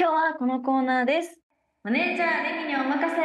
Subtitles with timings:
[0.00, 1.40] 今日はこのコーナーです。
[1.82, 3.20] マネージャーレミにお任せ。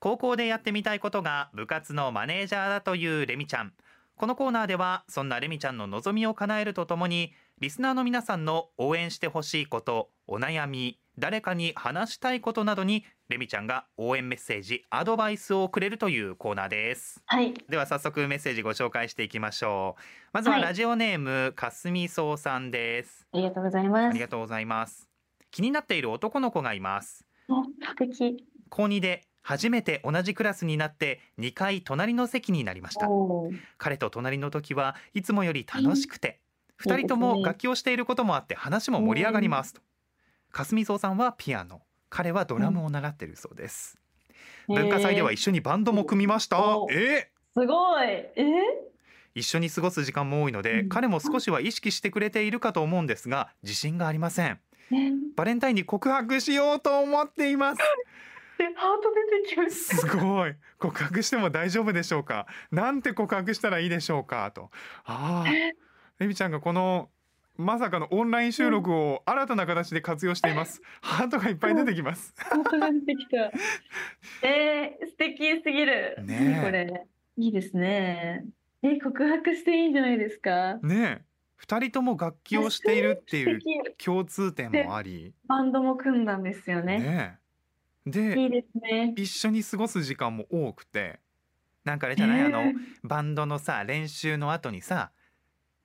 [0.00, 3.72] 高校でやってみたいことが部活のマネージャーだというレミちゃん
[4.16, 17.22] このコーナーではそんなレミちゃんの望みを叶えるとともにリスナーの皆さんの応援してほしいことお悩み誰かに話したいことなどにレミちゃんが応援メッセージアドバイスをくれるというコーナーです。
[17.26, 17.54] はい。
[17.68, 20.02] では早速メッセージご紹介していきましょう。
[20.32, 20.62] まずははい。
[20.64, 23.28] ラジオネームかすみそうさんです。
[23.32, 24.10] ありがとうございます。
[24.10, 24.18] あり。
[24.18, 25.08] がとうございます。
[25.52, 27.24] 気になっている男の子がいます。
[27.48, 28.44] お素敵。
[28.68, 33.06] 高2で初めて同じクラスになって2回隣の席になりました。
[33.78, 36.40] 彼と隣の時はいつもより楽しくて
[36.84, 36.92] うん。
[36.94, 39.82] 2人とも楽器をしていることもあって話も盛り上がりますと。
[40.50, 43.98] かすみそうさんはピアノ彼はドラムを習っているそうです。
[44.68, 46.76] 文化祭ではえー一緒にバンドも組みました。
[46.76, 47.30] おえ？
[47.54, 48.08] すごい。
[48.08, 48.32] え？
[48.36, 48.44] ー
[49.34, 50.88] 一緒に過ごす時間も多いのでうん。
[50.88, 54.58] 彼も少しは意識してくれているかと思うんですが自信がありません。
[54.90, 57.78] ねバレンタインに告白しようと思っています。
[58.58, 59.96] でハート出てきました。
[59.96, 60.54] すごい。
[60.78, 62.46] 告白しても大丈夫でしょうか？
[62.72, 64.50] なんて告白したらいいでしょうか？
[64.50, 64.70] と。
[65.04, 65.50] ああ
[66.18, 67.08] レミちゃんがこの
[67.60, 73.50] まさかのオンライン収録を新たな形で活用していますハートがいっぱい出てきますハートが出てきた。
[74.46, 76.16] えー、素敵すぎる。
[76.24, 77.06] ねこれ。
[77.36, 78.44] いいですね。
[78.82, 80.78] え、告白していいんじゃないですか？
[80.82, 81.24] ねえ
[81.56, 83.60] 二人とも楽器をしているっていう
[84.02, 86.98] 共通点もありバンドも組んだんですよね。
[86.98, 87.38] ね
[88.06, 89.12] えでいいですね。
[89.16, 91.20] 一緒に過ごす時間も多くて
[91.84, 95.12] なんかあれじゃない、あのえーバンドのさ練習の後にさ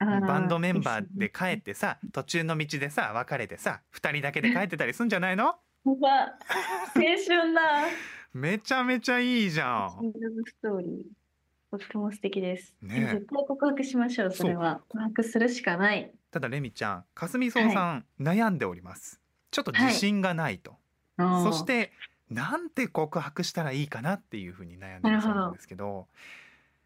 [0.06, 5.56] バンドメンバーで帰ってさ途中の道でさ別れてさ二人だけで帰ってたりすんじゃないの？
[5.86, 7.62] 青春だ。
[8.34, 9.89] めちゃめちゃいいじゃん。
[10.02, 11.02] シングルストーリー。
[11.72, 12.73] とっても素敵です。
[12.81, 13.14] ねえ。
[13.16, 14.31] 絶対告白しましょう。
[14.31, 14.81] それは。
[14.89, 16.12] 告白するしかない。
[16.31, 19.22] ただレミちゃんかすみそうさん、悩んでおります。
[19.52, 20.72] ちょっと自信がないと、
[21.18, 21.63] そしあー。
[21.63, 21.91] て
[22.29, 26.08] なんて告白したらいいかなっていうふうに悩んでるそうなんですけど。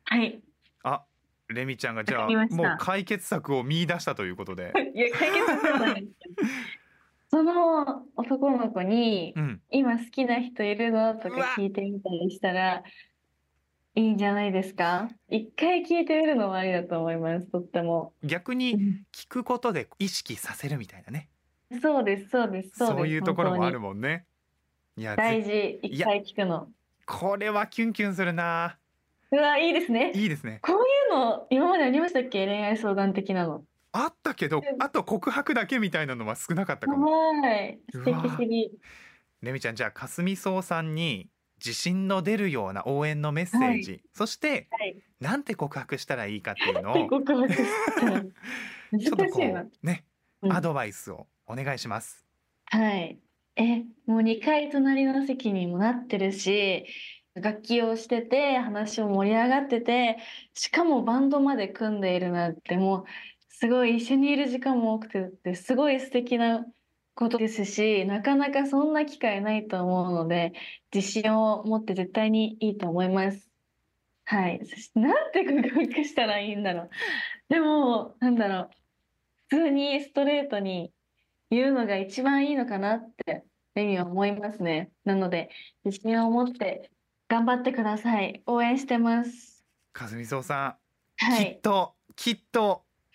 [0.05, 0.39] はい。
[0.83, 1.03] あ
[1.49, 6.35] レミちゃんがじゃあもう解決策を見出したということで いや解決ではないですけど。
[7.31, 11.13] その男の子にうん今好きな人いるの？
[11.15, 12.83] とか聞いてみたりしたら
[13.95, 15.09] いいんじゃないですか？
[15.29, 17.47] 一回聞いてみるのもありだと思います。
[17.47, 18.13] とっても。
[18.23, 21.29] 逆に聞くことで意識させるみたいなね
[21.81, 22.97] そうです、そうです、そうです。
[22.97, 24.25] そういうところもある本もんね
[24.97, 25.87] いや大ぜ事。
[25.87, 26.67] 一回聞くの。
[27.05, 28.79] これはキュンキュンするな
[29.31, 30.11] うわ、いいですね。
[30.15, 30.79] いいですねこうい
[31.11, 32.45] うの今までありましたっけ？
[32.47, 33.63] 恋愛相談的なの。
[33.91, 37.79] あったけどあと告白だけみたいなのは少なかったかもはい。
[37.91, 38.71] 素敵すぎ。
[39.41, 41.29] レミちゃんじゃあかすみそうさんに
[41.63, 45.01] 自信の出るような応援のメッセージ、そしてはい。
[45.19, 48.21] なんて告白したらいいかっていうのを告白したら
[48.99, 49.61] ちょっとこ難しいな。
[49.61, 50.05] うね、
[50.41, 52.25] うんアドバイスをお願いします。
[52.65, 53.19] はい。
[53.55, 56.85] え、もう2回隣の席にもなってるし、
[57.35, 60.17] 楽器をしてて、話も盛り上がってて、
[60.53, 63.05] しかもバンドまで組んでいるなんて、もう、
[63.49, 66.65] すごい一緒にいる時間も多くてって、すごい素敵な
[67.15, 70.53] ことですし、なかなかそんな機会ないと思うので、
[70.93, 73.49] 自信を持って絶対にいいと思います。
[74.25, 74.59] はい。
[74.65, 76.89] そして、なんて告白したらいいんだろう。
[77.49, 78.69] でも、なんだろう。
[79.49, 80.93] 普通にストレートに
[81.51, 83.43] 言うのが一番いいのかなって
[83.75, 84.91] レミは思いますね。
[85.05, 85.49] なので、
[85.83, 86.91] 自信を持って
[87.29, 88.41] 頑張ってください。
[88.47, 89.63] 応援してます。
[89.93, 90.77] かすみそうさ
[91.17, 91.59] ん、きっはい。
[91.61, 92.83] ときっと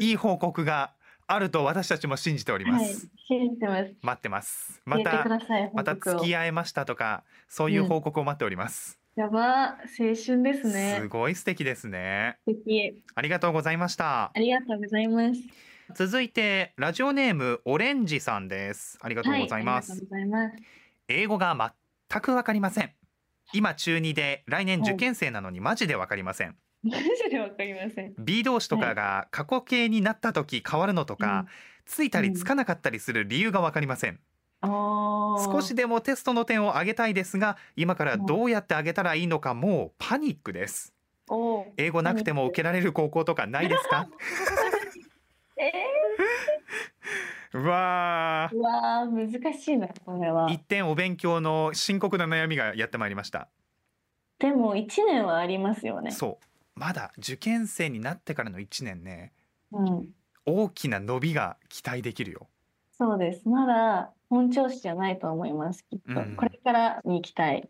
[0.00, 0.94] いい報告が
[1.26, 3.08] あると私たちも信じておりまはいす。。
[3.28, 3.94] 信じてます。
[4.02, 4.82] 待ってます。
[4.84, 5.24] また。
[5.72, 8.98] また付き合えましたとかそういう報告を待っております。
[9.14, 11.08] やば、青春ですねす。
[11.08, 12.38] ごい素敵ですね。
[12.46, 13.02] 素敵。
[13.14, 14.38] ありがとうございましたあ。
[14.38, 15.40] りがとうございます。
[15.94, 18.98] 続いてラジオネームオレンジさんです。
[19.02, 19.90] ありがとうございます。
[19.92, 20.62] はい、ありがとうございます。
[21.08, 21.74] 英語が
[22.10, 22.92] 全くわかりません。
[23.52, 26.56] 今中2で来年受験生なのにマジでわかりません。
[26.82, 28.14] マジでわかりません。
[28.18, 31.46] B 動詞とかが過去形になった時変わるのとか、
[31.86, 34.18] ついたりつかなかったりする理由がわかりません。
[34.62, 40.94] あー少しでもテストの点を上げたいですが、今からどうやって上げたらいいのかもうパニックです。
[41.76, 44.08] 英語なくても受けられる高校とかないですか？
[45.56, 45.70] え
[47.54, 50.54] うわー、うわー、難しいな、これはー。
[50.54, 53.48] 一点お勉強の深刻な悩みがやってまいりました。
[54.38, 56.10] でも、一年はありますよね。
[56.10, 56.80] そう。
[56.80, 59.32] まだ受験生になってからの1年ね、
[59.72, 60.14] うん。
[60.46, 62.48] 大きな伸びが期待できるよ。
[62.92, 63.48] そうです。
[63.48, 66.20] まだ本調子じゃないと思います、きっと。
[66.20, 67.68] うんこれからに行きたい。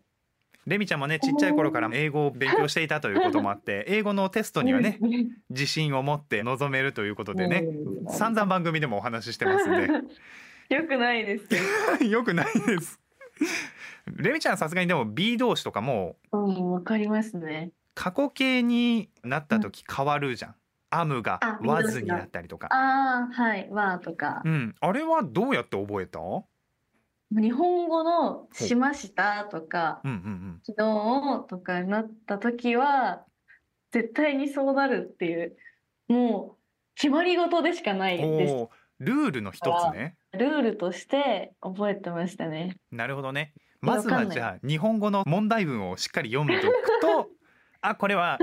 [0.65, 4.99] レミちゃんもねちっちゃい頃から英語を勉強していたということもあって英語のテストにはね
[5.49, 7.65] 自信を持って臨めるということでね
[8.09, 9.89] 散々番組でもお話ししてますんで。
[10.73, 12.23] よくないですよ。
[12.23, 12.99] くないです。
[14.07, 17.71] レミちゃんさすがにでも B 動詞とかもうんわかりますね。
[17.95, 20.55] 過去形になった時変わるじゃん、
[20.89, 22.67] アムがあ B 動詞 was になったりとか。
[22.71, 23.69] ああはい。
[23.69, 24.41] わーとか。
[24.45, 24.75] うん。
[24.79, 26.19] あれはどうやって覚えた？
[27.41, 33.23] 日本語のしましたとかうんうん昨日とかになった時は
[33.91, 35.55] 絶対にそうなるっていう
[36.07, 36.63] もう
[36.95, 38.67] 決まり事でしかなうんいです。
[38.99, 39.59] ルールの一
[39.91, 40.15] つね。
[40.31, 42.77] ルールとして覚えてましたね。
[42.91, 43.53] なるほどね。
[43.81, 47.29] まずはじゃあ日本語の問題文をしっかり読んでおくと
[47.81, 48.39] あこれは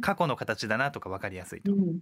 [0.00, 2.00] 過去の形だなとか分かりやすいうとん。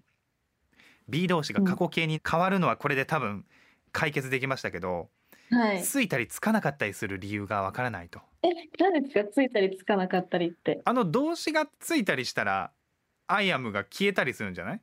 [1.08, 3.46] B 動詞が過去形に変わるのはこれで多分
[3.92, 5.08] 解決できましたけど、
[5.50, 5.82] はい。
[5.82, 8.20] ついたりつかなかったりする理由がわからないと。
[8.42, 8.48] え
[8.78, 9.24] 何ですか？
[9.32, 10.80] ついたりつかなかったりって。
[10.84, 12.70] あの動詞がついたりしたら
[13.26, 14.80] 「I am」が消えたりするんじゃない？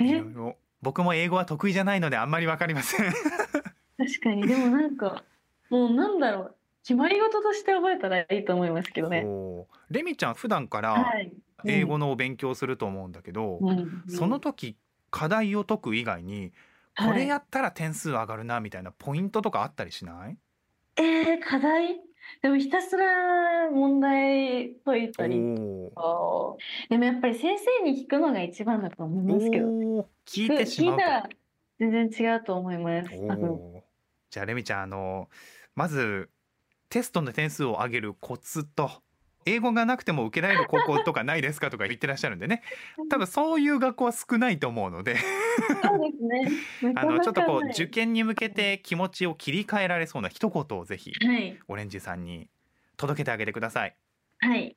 [0.00, 0.18] いえ？
[0.18, 3.10] ろいろ僕も英語は得意じゃないのであんまりわかりません。
[3.10, 4.46] 確かに。
[4.46, 5.24] でもなんか
[5.68, 6.56] もうなんだろう。
[6.82, 9.26] 決まり事として覚えたらいいと思いますけどね。
[9.90, 11.32] レミちゃん普段からはい。
[11.66, 14.04] 英語のお勉強すると思うんだけど、うん。
[14.08, 14.78] その時
[15.10, 16.52] 課題を解く以外に
[16.98, 20.36] これやったら点数上がるなみたいなポイントとかあったりしない、
[20.96, 22.00] えー、課題？
[22.42, 26.56] でもひたすら問題解いたりとか。
[26.90, 29.66] でもやっぱり先生に聞くのが一番だと思いますけど
[30.26, 31.02] 聞いてしまうと。
[31.02, 31.28] 聞いたら
[31.78, 33.10] 全然違うと思います。
[34.30, 35.28] じゃあレミちゃんあの
[35.74, 36.28] まず
[36.90, 38.90] テストの点数を上げるコツと
[39.46, 42.62] 英語がなくても受けられる高校とかないですかとか言ってらっしゃるんでね。
[43.08, 45.16] 多分そういう学校は少ないと思うので。
[45.16, 46.24] そうです
[46.84, 46.92] ね。
[46.92, 51.58] なあのちょっとこう受験に向けて気持ちを切り替えられそうな一言をぜひはい。
[51.68, 52.48] オレンジさんに
[52.96, 53.96] 届けてあげてください。
[54.40, 54.76] はい。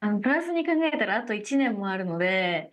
[0.00, 2.70] あのプラスに考えたらあと1年もあるので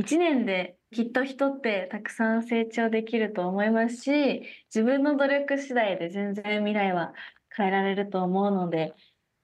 [0.00, 4.42] 1年できっと人ってたくさん成長できると思いますし
[4.74, 7.14] 自分の努力次第で全然未来は
[7.56, 8.94] 変えられると思うので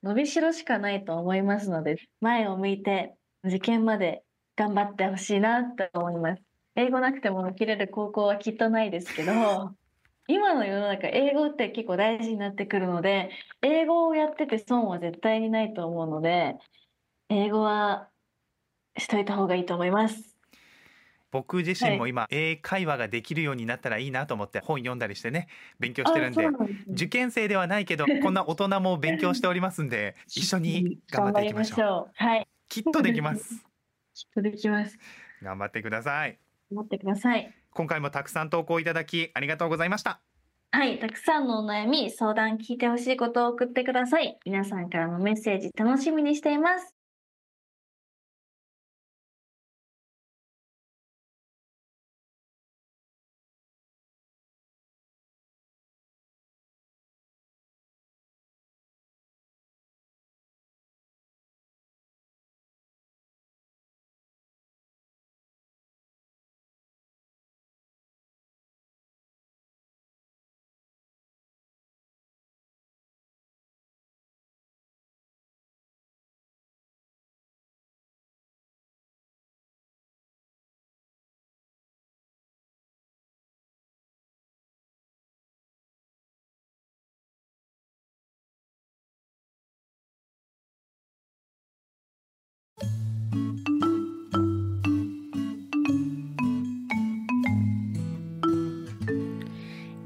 [0.02, 3.14] 伸びしろしかないと思いますので前を向いて
[3.44, 4.22] 受験まで
[4.56, 6.43] 頑張ってほしいなと思います
[6.75, 9.32] 英語なくても受けれる高校はきっとないですけど
[10.28, 16.56] 今の世の中英語って結構大事になってくるので英語をやってて損は絶対にないと思うので
[17.28, 18.08] 英語は
[18.96, 20.31] しといた方がいいと思います。
[21.32, 25.49] 僕自身も今、英会話ができるようになったらいいなと思って本読んだりしてね
[25.81, 26.46] 勉強してるんで
[26.90, 32.25] 受験生ではないけどこんな大人も勉強しておりますんで 一緒に頑張っていきましょう頑張りましょう。
[32.25, 33.67] はい、きっとできます
[34.14, 34.99] きっとできます。
[35.43, 36.38] 頑張ってください
[36.70, 37.52] 頑張ってください。
[37.70, 40.20] 今回もたくさん投稿いただきありがとうございました
[40.73, 44.38] はい、たくさんのお悩み、相談聞いてほしいことを送ってください。
[44.44, 46.94] 皆さんからのメッセージ楽しみにしています。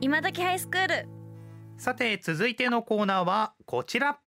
[0.07, 1.09] 今時ハイスクール。
[1.79, 4.21] さて続いてのコーナーはこちら。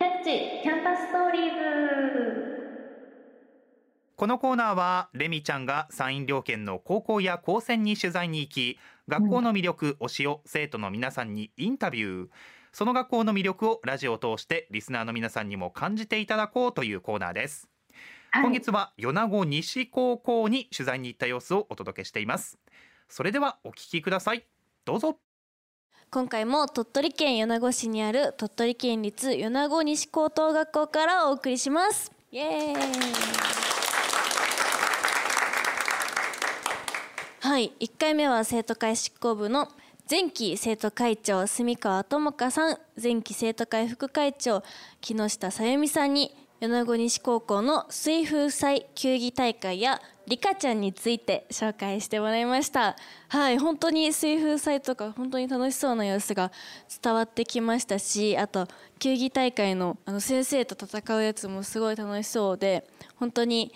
[0.00, 1.56] キャッチ、キャンパスストーリーズ。
[4.16, 12.28] このコーナーはレミちゃんが山陰両県の高校や高専に取材に行き学校の魅力、推しを生徒の皆さんにインタビュー。
[12.72, 17.68] その学校の魅力をラジオを通してリスナーの皆さんにも感じていただこうというコーナーです、
[18.32, 18.42] はい。
[18.42, 22.58] 今月は米子西高校に取材に行った様子をお届けしています。
[23.08, 24.44] それではお聞きください
[24.90, 25.16] どうぞ。
[26.10, 32.10] 今回も鳥取県米子市にある鳥取県立米子西高等学校からお送りします。
[32.32, 32.74] イエーイ。
[37.38, 39.68] はい1回目は生徒会執行部の
[40.10, 42.78] 前期生徒会長住川智香さん。
[43.00, 44.64] 前期生徒会副会長
[45.00, 52.96] 木下さゆみさんに米子西高校の水風祭球技大会やリカちゃんについて紹介してもらいました。
[53.28, 56.52] はい本当に水風祭とか本当に楽しそうな様子が
[57.02, 62.86] 伝わってきましたしあと球技大会のあの先生と戦うやつもすごい楽しそうで
[63.16, 63.72] 本当に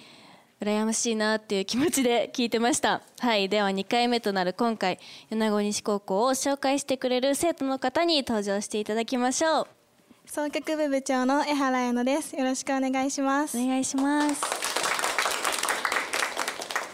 [0.61, 3.01] 羨ましいなっていう気持ちで聞いてました。
[3.19, 4.99] はいでは2回目となる今回
[5.31, 9.84] 米子西高校を紹介してくれる生徒の方に登場していただきましょう。
[10.27, 12.35] 総局部部長の江原彩乃です。
[12.35, 13.57] よろしくお願いします。
[13.57, 14.41] お願いします。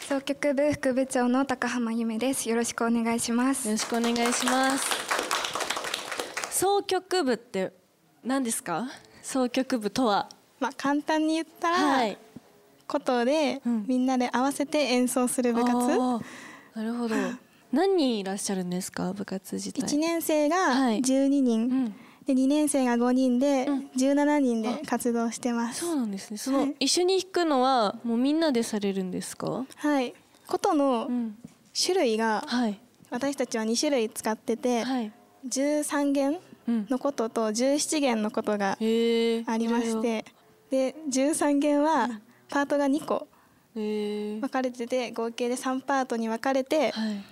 [0.09, 2.49] 総局部副部長の高浜ゆめです。
[2.51, 3.67] よろしくお願いします。
[3.67, 3.73] よ。
[3.75, 4.85] ろしくお願いします。
[6.51, 7.73] 総局部って
[8.25, 8.89] 何ですか？
[9.23, 10.29] 総局部とは？
[10.59, 12.19] まあ簡単に言ったら、はい。
[12.87, 13.85] ことで、うん。
[13.87, 15.75] みんなで合わせて演奏する部活。
[15.75, 17.15] なるほど。
[17.73, 19.13] 何人いらっしゃるんですか？
[19.15, 19.83] 部活自体。
[19.83, 21.01] 1年生がはい。
[21.01, 21.95] 12人、うん
[22.27, 23.91] で2年生が5人で、うん。
[23.97, 25.81] 17人で活動してます。
[25.81, 26.37] そうなんですね。
[26.37, 26.77] そのはい。
[26.81, 29.65] 一緒に弾くのはもうみんなでされるんですか？
[29.77, 30.15] はい。
[30.47, 31.37] 琴のうん。
[31.73, 32.79] 種類がはい。
[33.11, 35.13] 私たちは2種類使ってて、はい。
[35.49, 36.87] 13弦うん。
[36.91, 40.25] のことと17弦のことがありまして、
[40.71, 42.09] で13弦は
[42.49, 43.27] パートが2個
[43.75, 47.25] 分かれてて合計で3パートに分かれてはい。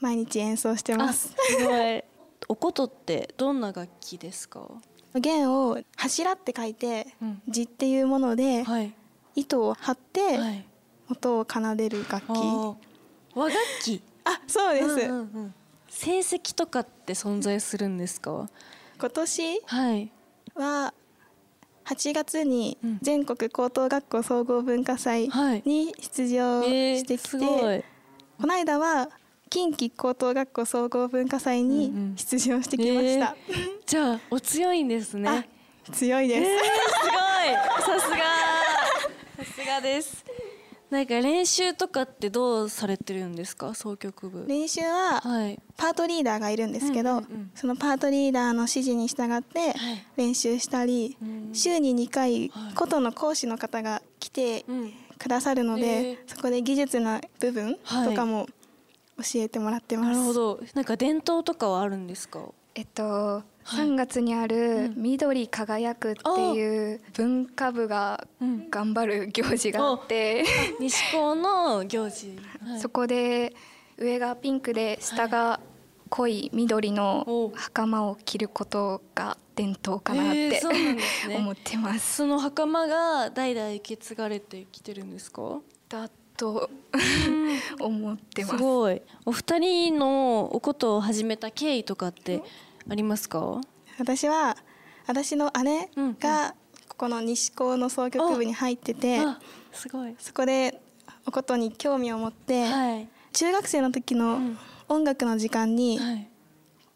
[0.00, 1.28] 毎日演奏してあます。
[1.28, 1.34] す。
[1.64, 2.04] ごい
[2.48, 4.66] お琴ってどんな楽器ですか？
[5.14, 7.42] 弦を柱って書いてうん。
[7.48, 8.94] 字っていうものではい。
[9.34, 10.64] 糸を張ってはい。
[11.10, 12.30] 音を奏でる楽器。
[13.34, 14.02] 和楽器？
[14.24, 14.86] あ、そうです。
[14.86, 15.54] うんうんうん。
[15.88, 18.48] 成績とかって存在するんですか？
[18.98, 19.60] 今年？
[19.66, 20.10] はい。
[20.54, 20.94] は
[21.86, 22.98] 8月にうん。
[23.00, 25.62] 全国高等学校総合文化祭はい。
[25.64, 27.84] に出場してきて、すごい。
[28.40, 29.08] この間は
[29.48, 33.36] 近畿高等学校総合文化祭に出場してきました。
[33.86, 35.28] じゃあお強いんですね。
[35.28, 35.44] あ
[35.92, 36.40] 強いです。
[36.44, 36.46] す
[37.06, 37.98] ごい。
[37.98, 38.16] さすが。
[39.44, 40.24] さすがです。
[40.90, 43.74] なんか練習とかってどうされてるんですか？
[43.74, 44.46] 総曲部。
[44.46, 45.58] 練習ははい。
[45.76, 47.50] パートリーダーがいるんですけど、うんうんうん。
[47.54, 49.74] そのパートリーダーの指示に従ってはい。
[50.16, 51.50] 練習したり、うん。
[51.54, 58.46] 週に2回はい琴の講師の方が来てうんくださるので、そこで技術の部分とかも
[59.18, 60.10] 教えてもらってます。
[60.10, 60.60] なるほど。
[60.74, 62.40] なんか伝統とかはあるんですか？
[62.74, 66.20] えっと、3月にある緑輝くって
[66.52, 68.70] いう文化部がうん。
[68.70, 70.44] 頑張る行事があって、
[70.78, 72.80] 西高の行事、はい。
[72.80, 73.52] そこで
[73.96, 75.58] 上がピンクで下が
[76.08, 76.92] 濃い緑お。
[76.92, 80.60] の袴を着ることが伝統かなって
[81.36, 82.18] 思ってます。
[82.18, 85.58] その袴が代々受け継がれてきてるんですか？
[85.88, 86.08] だ
[86.38, 86.70] と
[87.80, 88.56] 思ってます。
[88.56, 88.62] す。
[88.62, 89.02] ごい。
[89.26, 92.42] お二人のおことを始めた経緯とかって
[92.88, 93.60] ありますか？
[93.98, 94.56] 私は
[95.06, 95.90] 私の姉
[96.20, 96.54] が
[96.88, 99.38] ここの西高の総曲部に入ってて、あ
[99.72, 100.14] すごい。
[100.18, 100.80] そこで
[101.26, 103.08] おことに興味を持って、はい。
[103.32, 104.58] 中学生の時のうん。
[104.90, 106.28] 音楽の時間にはい。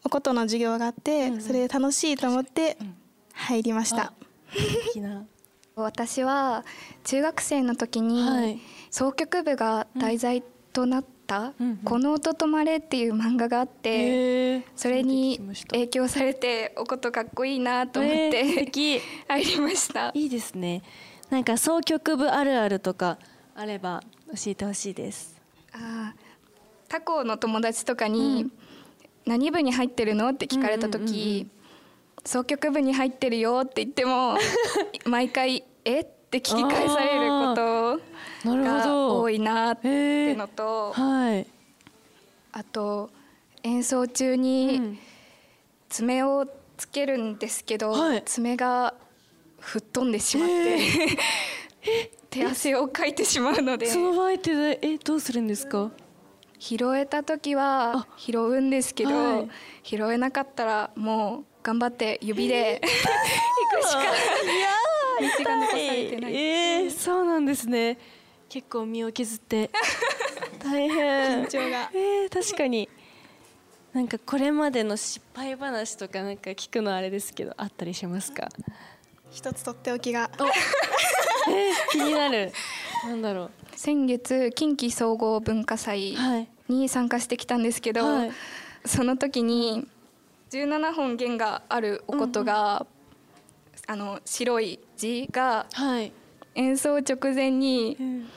[0.04, 1.40] おことの授業があって、うんうん。
[1.42, 2.94] それで楽しいと思ってうん。
[3.34, 4.04] 入りました。
[4.04, 4.12] あ。
[4.50, 5.24] 素敵な
[5.74, 6.64] 私は
[7.04, 8.58] 中学生の時に、はい。
[8.90, 19.00] 総曲部が題材となったうんうん「この音止まれ」っていう漫画があって、それに影響されておことかっこいいなと思って敵。
[19.28, 20.10] 入りました。
[20.14, 20.82] いいですね。
[21.30, 23.18] なんか総曲部あるあるとか
[23.54, 25.40] あれば教えてほしいです。
[25.72, 26.22] あー
[26.88, 28.52] 他校の友達とかに、うん。
[29.24, 31.61] 何部に入ってるのって聞かれた時、うんうんうんうん
[32.24, 34.36] 総曲部に入ってるよって言っても
[35.06, 36.00] 毎回「え？
[36.00, 39.20] っ?」て聞き返されることがど。
[39.20, 41.46] 多いなってのと、はい。
[42.52, 43.10] あと
[43.62, 44.98] 演奏中うにん。
[45.90, 46.46] 爪を
[46.78, 48.22] つけるんですけど、はい。
[48.24, 48.94] 爪が
[49.60, 50.78] 吹っ飛んでしまって、
[52.30, 53.86] 手汗をかいてしまうので。
[53.86, 55.90] その場合ってえどうするんですか？
[56.58, 59.48] 拾えた時は拾うんですけど、はい。
[59.82, 62.80] 拾えなかったらもう頑張って指で。
[62.82, 64.00] 行くしか。
[65.20, 66.36] 道が残されてない。
[66.36, 67.98] えー、そうなんですね。
[68.48, 69.70] 結構身を削って。
[70.62, 71.44] 大変。
[71.44, 71.90] 緊張が。
[71.94, 72.88] えー、確かに。
[73.92, 78.48] なんかこれまでの失敗話とかなんか聞くのあれですけどあったりしますか？
[79.30, 80.30] 一つとっておきが。
[80.34, 80.44] えー、
[81.90, 82.52] 気になる。
[83.04, 86.16] なんだろ先月近畿総合文化祭
[86.68, 88.32] に参加してきたんですけど、はい。
[88.86, 89.86] その時に
[90.52, 92.86] 17本弦があるおことが、
[93.86, 96.12] あの白い字がはい、
[96.54, 98.28] 演奏直前にうん。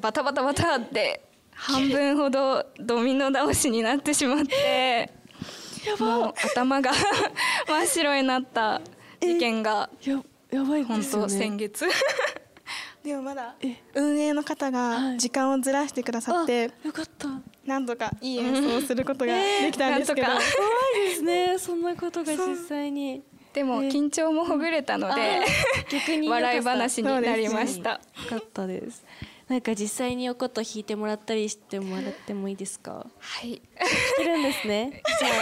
[0.00, 5.10] バタバタバタって半分ほどドミノ倒しになってしまって
[5.98, 6.92] もう頭が
[7.66, 8.82] 真っ白になった
[9.20, 11.86] 事件がややばい本当先月
[13.04, 13.76] でもまだえ。
[13.94, 14.72] 運営の方はい。
[15.12, 17.28] が時間をずらしてくださって、あよかった。
[17.66, 20.50] 何度かいい演奏をすることができたんですけど、なんとか。
[21.08, 21.56] ですね。
[21.60, 23.22] そんなことが実際に。
[23.52, 25.40] でもえ緊張もほぐれたので
[25.88, 27.90] 逆に笑い話になりました。
[27.90, 27.98] よ
[28.30, 29.04] かったです。
[29.46, 33.06] なんか実際におこと弾いてもらったりしてもらってもいいですか？
[33.18, 33.60] はい。
[33.78, 35.02] 弾けるんですね。
[35.20, 35.32] じゃあ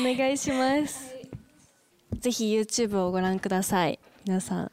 [0.00, 1.14] お願いします。
[2.18, 4.00] ぜひ YouTube をご覧ください。
[4.26, 4.72] 皆さん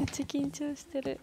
[0.00, 1.20] めっちゃ緊張してる。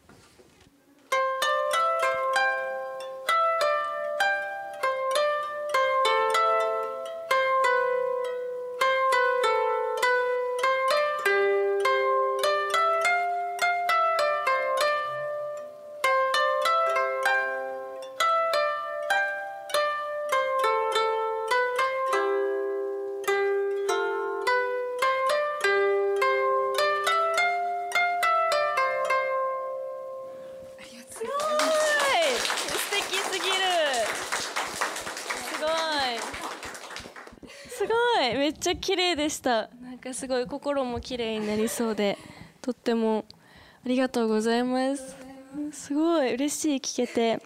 [38.48, 39.70] めっちゃ綺麗でした。
[39.82, 42.18] なんかすごい心も綺麗になりそうで
[42.64, 43.26] とっても
[43.86, 45.18] ありがとうございます。
[45.74, 47.42] すごい嬉しい聞けて。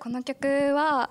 [0.00, 1.10] この曲は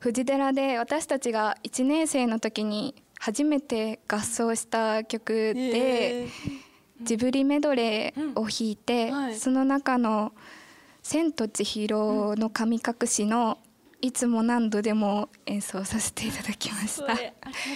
[0.00, 6.30] 藤寺で私たちが1年生の時に初めて合奏した曲で、えー
[7.02, 10.32] ジブリメドレーを弾いて、その中の
[11.02, 13.56] 「千と千尋の神隠し」の
[14.00, 17.12] 「いつも何度でも」演奏させていただきました。
[17.12, 17.32] ありが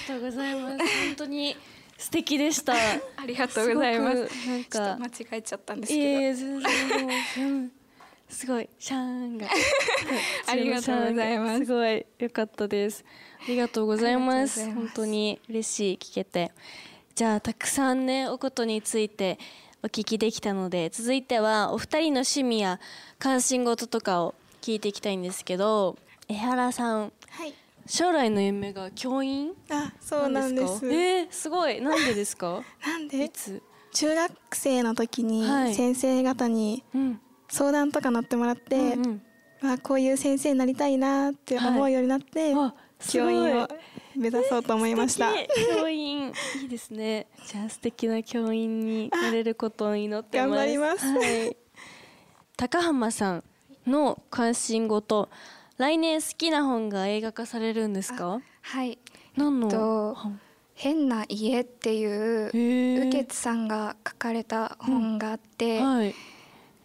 [0.07, 0.79] とうございます。
[0.79, 1.57] 本当に
[1.99, 2.75] 素敵でした。
[3.17, 4.49] ありがとうございます。
[4.49, 4.97] なんか。
[4.97, 7.73] と間違えちゃったんですいけど、えいえ全然もううん
[8.29, 9.49] すごいシャーンが。
[10.47, 11.65] ありがとうございます。
[11.67, 13.05] すごい良かったです。
[13.43, 14.61] ありがとうございます。
[14.61, 14.75] ます。
[14.75, 16.53] 本当に嬉しい聞けて。
[17.15, 19.39] じゃあたくさんねおことについて
[19.85, 22.81] お聞きできたので続いてはお二人の趣味や
[23.21, 25.97] 関心事とかを聞いていきたいんですけど
[26.29, 27.55] 江原さんはい。
[27.87, 29.53] 将来の夢が教員？
[29.71, 30.81] あそうなんです。
[30.81, 30.87] か？
[30.87, 31.81] えー、すごい。
[31.83, 32.63] なんでですか？
[32.87, 33.25] なんで？
[33.25, 33.63] いつ？
[33.93, 35.75] 中学生の時にはい。
[35.75, 37.21] 先生方にうん。
[37.49, 39.23] 相談とか乗ってもらって、うんうん。
[39.61, 43.35] まあ、こういう先生になりたいなって思うようになって、あすごい。
[43.35, 43.69] 教員を
[44.17, 45.49] 目指そうと思いました素敵。
[45.77, 47.27] 教員いいですね。
[47.47, 50.49] じゃあ素敵な教員になれることを祈ってます。
[50.51, 51.07] 頑張ります。
[51.07, 51.57] はい、
[52.57, 53.45] 高浜さん
[53.87, 55.29] の関心事
[55.77, 58.41] 来年好きな本が映画化されるんですか？
[58.63, 58.99] はい。
[59.37, 60.41] 何のと本
[60.75, 66.15] 「変な家」っていうへー雨月さんが書かれた本があって、はい。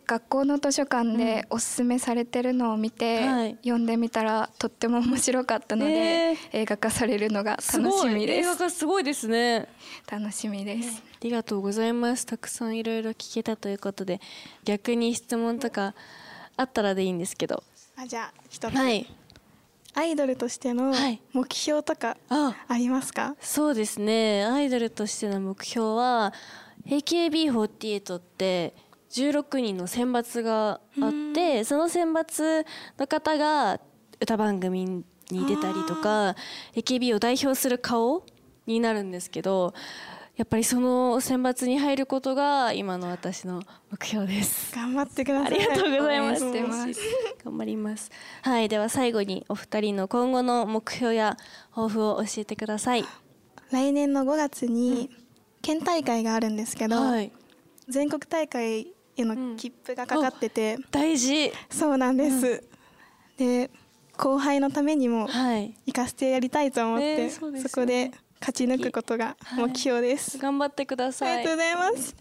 [0.07, 3.57] 学校の図書館でおすすめされてるのを見て、はい。
[3.57, 6.31] 読んでみたらとっても面白かったので、え。
[6.31, 8.49] ー映画化されるのが楽しみです。
[8.49, 9.67] 映画化すごいですね。
[10.09, 12.25] 楽しみです、ありがとうございます。
[12.25, 14.19] たくさんいろいろ聞けたということで
[14.63, 15.93] 逆に質問とか
[16.57, 17.63] あったらでいいんですけど
[18.01, 19.05] あじゃあ一つ、はい。
[19.93, 21.21] アイドルとしてのはい。
[21.33, 22.55] 目標とかあ。
[22.69, 24.45] ありますか、そうですね。
[24.45, 26.33] アイドルとしての目標は
[26.87, 28.73] AKB48 って
[29.11, 32.65] 16人の選抜があってその選抜
[32.97, 33.81] の方が
[34.21, 36.37] 歌番組に出たりとか
[36.75, 38.25] AKB を代表する顔
[38.65, 39.73] になるんですけど
[40.39, 44.73] やっぱりその選抜に入ることが今の私の目標です。
[44.73, 46.45] 頑張ってくださいありがとうございます。
[47.43, 48.09] 頑張ります。
[48.43, 51.35] はい、では最後にお二人の今後の目標や
[51.75, 53.03] 抱負を教えてください。
[53.69, 55.09] 来年の5月に
[55.61, 57.33] 県大会があるんですけど、はい、
[57.89, 61.51] 全国大会への切符がかかってて、大事。
[61.69, 62.63] そうなんです、
[63.35, 63.69] で
[64.15, 71.39] 後輩のためにもはい、行かせてやりたいと思って、えーそねそこで勝ち抜くことが目標です、頑張ってくだあさい。
[71.39, 72.15] りがとうございます。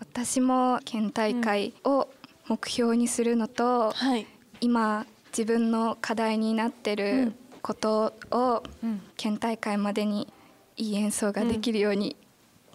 [0.00, 2.08] 私も県大会を
[2.48, 4.26] 目標にするのと、はい、
[4.60, 7.32] 今自分の課題になってる
[7.62, 10.32] ことをうん、県大会までに
[10.76, 12.16] いい演奏ができるように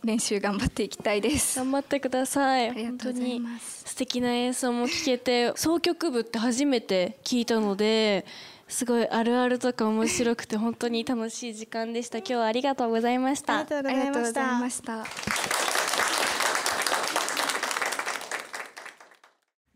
[0.03, 2.69] 練習頑張っていきたいです、頑張ってください。
[2.69, 3.83] ありが本当とうございにます。
[3.85, 8.25] 素敵な演奏も聞けて、 総曲部って初めて聞いたので。
[8.67, 12.17] すごいあるあるとか面白くて本当に楽しい時間でした。
[12.19, 13.59] 今日はありがとうございました。
[13.59, 15.05] ありがとうございました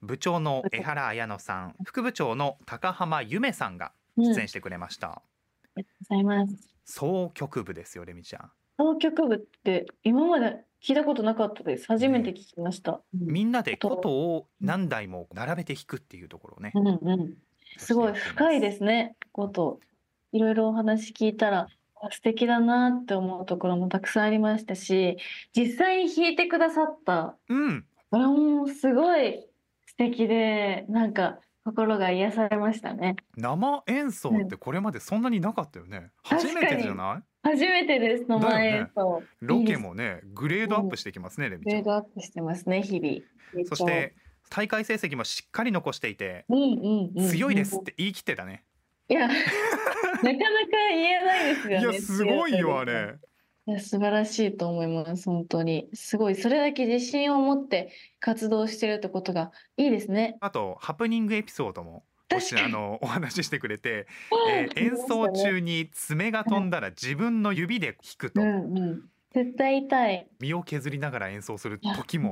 [0.02, 5.22] 部長の江原綾乃さん副部長の高浜由美さんが出演してくれました、あ
[5.78, 6.76] りがとうございます。
[6.84, 11.86] 総曲部ですよレミちゃん総曲部って今まで聞いたことなかったです。
[11.88, 13.02] 初めて聞きました。
[13.14, 17.34] みんなで琴を何台も並べて弾くっていうところをね、うんうん。
[17.78, 19.16] すごい深いですね。
[19.32, 19.80] こと
[20.32, 21.68] いろいろお話聞いたら
[22.10, 25.18] 素敵だなって思うところもたくさんありましたし、
[25.56, 27.86] 実際に弾いてくださった、うん。
[28.10, 29.46] これもすごい
[29.86, 33.18] 素敵で、なんか心が癒されましたね。
[33.38, 36.10] 生演奏ってこれまでそんなになかったよね。
[36.24, 37.24] 初確かにめてじゃない？
[37.44, 39.22] 初めてです、生演奏。
[39.42, 41.84] ロケもねグレードアップしてきますねレミちゃん。
[41.84, 43.66] グレードアップしてますね、日々。
[43.68, 44.16] そして
[44.52, 46.46] 大会成績もしっかり残していて
[47.30, 48.64] 強いですって言い切ってたね
[49.08, 49.40] いや、なか
[50.24, 50.36] なか
[50.90, 51.92] 言えないですよね。
[51.92, 53.16] いやすごいよあれ
[53.66, 55.90] いや素晴らしいと思います、本当に。
[55.94, 60.38] すごい、それだけ自信を持って活動してるってことがいいですね。
[60.40, 64.08] あとハプニングエピソードもあのお話ししてくれて、
[64.50, 69.02] えー演奏中に爪が飛んだら自分の指で弾くとうんうん。
[69.34, 70.28] 絶対痛い。
[70.40, 72.32] 身を削りながら演奏する時も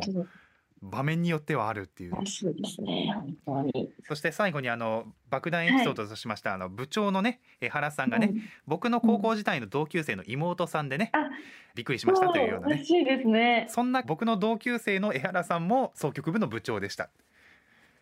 [0.81, 2.15] 場面によってはあるっていう。
[2.15, 3.11] らしいですね、
[3.45, 3.89] 本当に。
[4.03, 8.41] そして最後にあの爆弾エピソードとしました、あの部長のね江原さんがね、うん。
[8.65, 11.29] 僕の高校時代の同級生の妹さんでね、あ
[11.75, 12.77] びっくりしましたというようなね。
[12.77, 13.67] らしいですね。
[13.69, 17.09] そんな僕の同級生の江原さんも総局部の部長でした。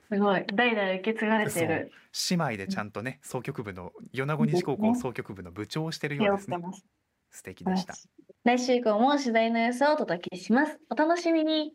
[0.10, 1.92] すごい、代々受け継がれてる。
[2.30, 6.58] 姉妹でちゃんとね総局部の米子西高校総局部の部長をしてる手ようですね。
[7.30, 7.94] 素敵でした。
[8.46, 10.80] 来週以降も次第の様子をお届けします。
[10.90, 11.74] お楽しみに。